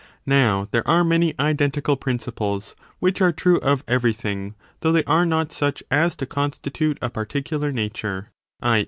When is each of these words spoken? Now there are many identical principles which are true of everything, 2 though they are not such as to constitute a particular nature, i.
Now 0.25 0.65
there 0.71 0.87
are 0.87 1.03
many 1.03 1.35
identical 1.39 1.95
principles 1.95 2.75
which 2.97 3.21
are 3.21 3.31
true 3.31 3.59
of 3.59 3.83
everything, 3.87 4.53
2 4.53 4.55
though 4.79 4.91
they 4.91 5.03
are 5.03 5.27
not 5.27 5.51
such 5.53 5.83
as 5.91 6.15
to 6.15 6.25
constitute 6.25 6.97
a 7.03 7.11
particular 7.11 7.71
nature, 7.71 8.31
i. 8.63 8.79